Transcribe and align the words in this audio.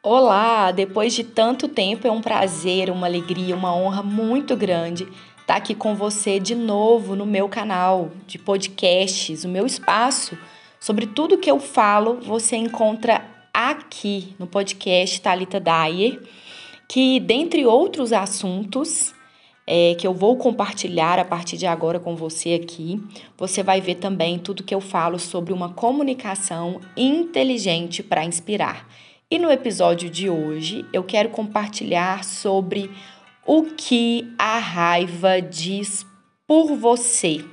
Olá! 0.00 0.70
Depois 0.70 1.12
de 1.12 1.24
tanto 1.24 1.66
tempo, 1.66 2.06
é 2.06 2.10
um 2.10 2.20
prazer, 2.20 2.88
uma 2.88 3.08
alegria, 3.08 3.56
uma 3.56 3.74
honra 3.74 4.00
muito 4.00 4.56
grande 4.56 5.08
estar 5.40 5.56
aqui 5.56 5.74
com 5.74 5.96
você 5.96 6.38
de 6.38 6.54
novo 6.54 7.16
no 7.16 7.26
meu 7.26 7.48
canal 7.48 8.12
de 8.24 8.38
podcasts, 8.38 9.42
o 9.42 9.48
meu 9.48 9.66
espaço. 9.66 10.38
Sobre 10.78 11.04
tudo 11.04 11.36
que 11.36 11.50
eu 11.50 11.58
falo, 11.58 12.20
você 12.22 12.54
encontra 12.54 13.24
aqui 13.52 14.36
no 14.38 14.46
podcast 14.46 15.20
Talita 15.20 15.58
Dyer, 15.58 16.22
que 16.86 17.18
dentre 17.18 17.66
outros 17.66 18.12
assuntos 18.12 19.12
é, 19.66 19.96
que 19.96 20.06
eu 20.06 20.14
vou 20.14 20.36
compartilhar 20.36 21.18
a 21.18 21.24
partir 21.24 21.56
de 21.56 21.66
agora 21.66 21.98
com 21.98 22.14
você 22.14 22.54
aqui, 22.54 23.02
você 23.36 23.64
vai 23.64 23.80
ver 23.80 23.96
também 23.96 24.38
tudo 24.38 24.62
que 24.62 24.74
eu 24.74 24.80
falo 24.80 25.18
sobre 25.18 25.52
uma 25.52 25.70
comunicação 25.70 26.80
inteligente 26.96 28.00
para 28.00 28.24
inspirar. 28.24 28.86
E 29.30 29.38
no 29.38 29.52
episódio 29.52 30.08
de 30.08 30.30
hoje 30.30 30.86
eu 30.90 31.04
quero 31.04 31.28
compartilhar 31.28 32.24
sobre 32.24 32.90
o 33.46 33.62
que 33.62 34.32
a 34.38 34.58
raiva 34.58 35.42
diz 35.42 36.06
por 36.46 36.74
você. 36.74 37.44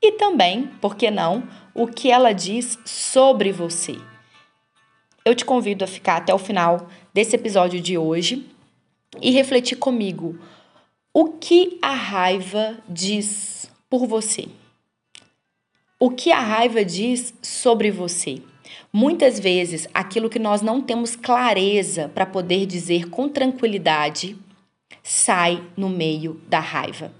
E 0.00 0.12
também, 0.12 0.68
por 0.80 0.94
que 0.94 1.10
não, 1.10 1.48
o 1.74 1.88
que 1.88 2.12
ela 2.12 2.32
diz 2.32 2.78
sobre 2.84 3.50
você. 3.50 3.96
Eu 5.24 5.34
te 5.34 5.44
convido 5.44 5.82
a 5.82 5.88
ficar 5.88 6.18
até 6.18 6.32
o 6.32 6.38
final 6.38 6.88
desse 7.12 7.34
episódio 7.34 7.80
de 7.80 7.98
hoje 7.98 8.48
e 9.20 9.32
refletir 9.32 9.74
comigo 9.76 10.38
o 11.12 11.24
que 11.24 11.76
a 11.82 11.92
raiva 11.92 12.78
diz 12.88 13.68
por 13.90 14.06
você. 14.06 14.46
O 15.98 16.10
que 16.10 16.30
a 16.30 16.38
raiva 16.38 16.84
diz 16.84 17.34
sobre 17.42 17.90
você. 17.90 18.40
Muitas 18.92 19.40
vezes, 19.40 19.88
aquilo 19.92 20.30
que 20.30 20.38
nós 20.38 20.62
não 20.62 20.80
temos 20.80 21.16
clareza 21.16 22.10
para 22.14 22.26
poder 22.26 22.66
dizer 22.66 23.08
com 23.08 23.28
tranquilidade 23.28 24.36
sai 25.02 25.62
no 25.76 25.88
meio 25.88 26.40
da 26.48 26.60
raiva, 26.60 27.12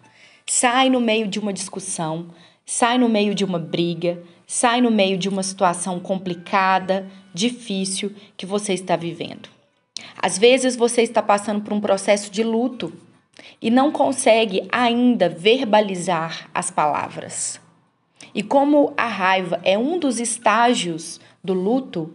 sai 0.47 0.89
no 0.89 1.01
meio 1.01 1.27
de 1.27 1.39
uma 1.39 1.53
discussão, 1.53 2.29
sai 2.65 2.97
no 2.97 3.09
meio 3.09 3.35
de 3.35 3.45
uma 3.45 3.59
briga, 3.59 4.23
sai 4.47 4.81
no 4.81 4.91
meio 4.91 5.19
de 5.19 5.29
uma 5.29 5.43
situação 5.43 5.99
complicada, 6.01 7.07
difícil 7.33 8.15
que 8.37 8.47
você 8.47 8.73
está 8.73 8.97
vivendo. 8.97 9.49
Às 10.17 10.39
vezes 10.39 10.77
você 10.77 11.03
está 11.03 11.23
passando 11.23 11.61
por 11.63 11.73
um 11.73 11.81
processo 11.81 12.31
de 12.31 12.43
luto 12.43 12.93
e 13.61 13.71
não 13.71 13.91
consegue 13.91 14.67
ainda 14.71 15.29
verbalizar 15.29 16.49
as 16.55 16.71
palavras. 16.71 17.61
E 18.35 18.43
como 18.43 18.93
a 18.97 19.07
raiva 19.07 19.61
é 19.63 19.79
um 19.79 19.99
dos 19.99 20.19
estágios 20.19 21.21
do 21.43 21.55
luto, 21.55 22.15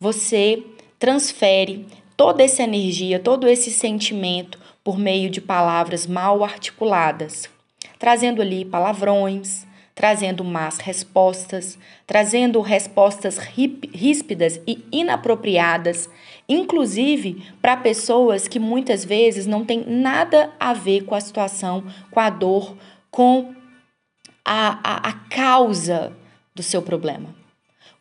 você 0.00 0.64
transfere 0.98 1.86
toda 2.16 2.42
essa 2.42 2.62
energia, 2.62 3.18
todo 3.18 3.46
esse 3.46 3.70
sentimento 3.70 4.58
por 4.82 4.98
meio 4.98 5.28
de 5.28 5.40
palavras 5.40 6.06
mal 6.06 6.42
articuladas, 6.42 7.50
trazendo 7.98 8.40
ali 8.40 8.64
palavrões, 8.64 9.66
trazendo 9.94 10.42
más 10.42 10.78
respostas, 10.78 11.78
trazendo 12.06 12.60
respostas 12.60 13.36
ríspidas 13.36 14.60
e 14.66 14.84
inapropriadas, 14.90 16.08
inclusive 16.48 17.42
para 17.60 17.76
pessoas 17.76 18.48
que 18.48 18.58
muitas 18.58 19.04
vezes 19.04 19.46
não 19.46 19.64
têm 19.64 19.84
nada 19.86 20.50
a 20.58 20.72
ver 20.72 21.04
com 21.04 21.14
a 21.14 21.20
situação, 21.20 21.84
com 22.10 22.18
a 22.18 22.30
dor, 22.30 22.74
com 23.10 23.54
a, 24.44 24.78
a, 24.82 25.08
a 25.08 25.12
causa 25.12 26.12
do 26.54 26.62
seu 26.62 26.82
problema. 26.82 27.42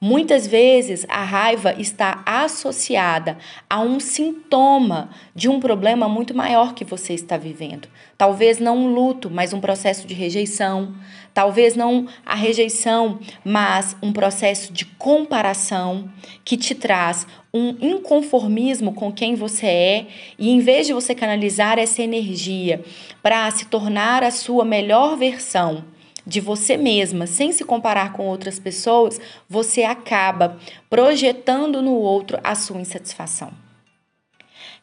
Muitas 0.03 0.47
vezes 0.47 1.06
a 1.08 1.23
raiva 1.23 1.75
está 1.78 2.23
associada 2.25 3.38
a 3.70 3.80
um 3.81 4.00
sintoma 4.00 5.12
de 5.36 5.47
um 5.47 5.59
problema 5.59 6.09
muito 6.09 6.36
maior 6.36 6.73
que 6.73 6.84
você 6.84 7.14
está 7.14 7.38
vivendo. 7.38 7.88
Talvez 8.17 8.58
não 8.58 8.80
um 8.80 8.94
luto, 8.95 9.30
mas 9.30 9.53
um 9.53 9.62
processo 9.62 10.07
de 10.07 10.16
rejeição. 10.16 10.96
Talvez 11.35 11.75
não 11.75 12.07
a 12.25 12.34
rejeição, 12.34 13.19
mas 13.46 13.96
um 14.01 14.12
processo 14.12 14.74
de 14.74 14.85
comparação 14.85 16.09
que 16.44 16.57
te 16.57 16.74
traz 16.74 17.28
um 17.53 17.78
inconformismo 17.80 18.94
com 18.94 19.12
quem 19.12 19.35
você 19.35 19.68
é, 19.68 20.07
e 20.40 20.50
em 20.50 20.59
vez 20.62 20.88
de 20.88 20.94
você 20.94 21.13
canalizar 21.13 21.78
essa 21.78 22.01
energia 22.01 22.84
para 23.22 23.51
se 23.51 23.66
tornar 23.66 24.24
a 24.24 24.31
sua 24.31 24.66
melhor 24.66 25.16
versão, 25.16 25.85
de 26.25 26.39
você 26.39 26.77
mesma, 26.77 27.27
sem 27.27 27.51
se 27.51 27.63
comparar 27.63 28.13
com 28.13 28.27
outras 28.27 28.59
pessoas, 28.59 29.19
você 29.49 29.83
acaba 29.83 30.57
projetando 30.89 31.81
no 31.81 31.93
outro 31.93 32.39
a 32.43 32.55
sua 32.55 32.79
insatisfação. 32.79 33.51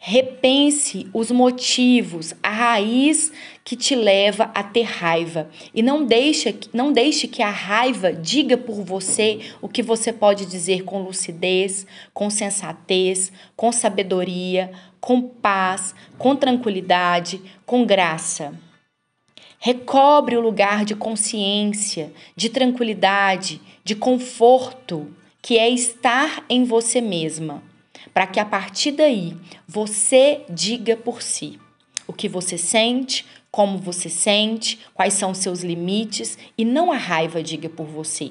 Repense 0.00 1.09
os 1.12 1.28
motivos, 1.31 2.32
a 2.41 2.50
raiz 2.50 3.32
que 3.65 3.75
te 3.75 3.97
leva 3.97 4.44
a 4.54 4.62
ter 4.62 4.84
raiva 4.84 5.50
e 5.75 5.82
não 5.82 6.04
deixe, 6.04 6.56
não 6.72 6.93
deixe 6.93 7.26
que 7.26 7.43
a 7.43 7.50
raiva 7.50 8.12
diga 8.12 8.56
por 8.56 8.84
você 8.84 9.41
o 9.60 9.69
que 9.69 9.82
você 9.82 10.12
pode 10.12 10.47
dizer 10.47 10.84
com 10.84 11.03
lucidez, 11.03 11.84
com 12.15 12.31
sensatez, 12.31 13.32
com 13.56 13.72
sabedoria, 13.72 14.70
com 15.00 15.20
paz, 15.20 15.97
com 16.16 16.37
tranquilidade, 16.37 17.43
com 17.66 17.84
graça. 17.84 18.55
Recobre 19.59 20.37
o 20.37 20.41
lugar 20.41 20.85
de 20.85 20.95
consciência, 20.95 22.13
de 22.37 22.49
tranquilidade, 22.49 23.61
de 23.83 23.97
conforto, 23.97 25.09
que 25.43 25.59
é 25.59 25.69
estar 25.69 26.45
em 26.49 26.65
você 26.65 27.01
mesma, 27.01 27.63
para 28.15 28.27
que 28.27 28.39
a 28.39 28.45
partir 28.45 28.93
daí 28.93 29.37
você 29.67 30.43
diga 30.49 30.97
por 30.97 31.23
si 31.23 31.59
o 32.07 32.13
que 32.13 32.29
você 32.29 32.57
sente, 32.57 33.27
como 33.51 33.79
você 33.79 34.09
sente, 34.09 34.79
quais 34.95 35.15
são 35.15 35.35
seus 35.35 35.63
limites 35.63 36.39
e 36.57 36.65
não 36.65 36.93
a 36.93 36.97
raiva 36.97 37.43
diga 37.43 37.69
por 37.69 37.87
você. 37.87 38.31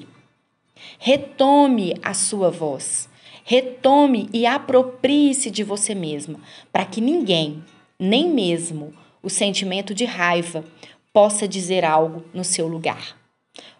Retome 0.98 1.94
a 2.02 2.14
sua 2.14 2.50
voz, 2.50 3.08
retome 3.44 4.30
e 4.32 4.46
aproprie-se 4.46 5.50
de 5.50 5.62
você 5.62 5.94
mesma, 5.94 6.40
para 6.72 6.86
que 6.86 7.00
ninguém, 7.00 7.62
nem 7.98 8.30
mesmo 8.30 8.94
o 9.22 9.28
sentimento 9.28 9.94
de 9.94 10.04
raiva, 10.04 10.64
possa 11.12 11.46
dizer 11.46 11.84
algo 11.84 12.24
no 12.32 12.42
seu 12.42 12.66
lugar. 12.66 13.16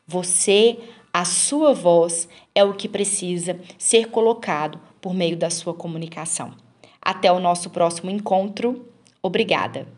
Você, 0.07 0.79
a 1.13 1.25
sua 1.25 1.73
voz, 1.73 2.29
é 2.55 2.63
o 2.63 2.75
que 2.75 2.89
precisa 2.89 3.59
ser 3.79 4.11
colocado 4.11 4.79
por 5.01 5.15
meio 5.15 5.37
da 5.37 5.51
sua 5.51 5.75
comunicação. 5.75 6.55
Até 7.01 7.33
o 7.33 7.41
nosso 7.41 7.71
próximo 7.71 8.11
encontro. 8.11 8.87
Obrigada. 9.23 9.89